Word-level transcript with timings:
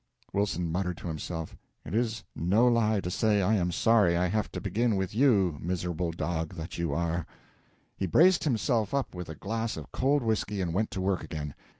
Wilson 0.33 0.71
muttered 0.71 0.97
to 0.97 1.07
himself, 1.07 1.55
"It 1.85 1.93
is 1.93 2.23
no 2.35 2.67
lie 2.67 3.01
to 3.01 3.11
say 3.11 3.43
I 3.43 3.53
am 3.53 3.71
sorry 3.71 4.17
I 4.17 4.29
have 4.29 4.51
to 4.53 4.59
begin 4.59 4.95
with 4.95 5.13
you, 5.13 5.59
miserable 5.61 6.11
dog 6.11 6.55
though 6.55 6.65
you 6.71 6.91
are!" 6.95 7.27
He 7.95 8.07
braced 8.07 8.43
himself 8.43 8.95
up 8.95 9.13
with 9.13 9.29
a 9.29 9.35
glass 9.35 9.77
of 9.77 9.91
cold 9.91 10.23
whisky, 10.23 10.59
and 10.59 10.73
went 10.73 10.89
to 10.89 11.01
work 11.01 11.23
again. 11.23 11.53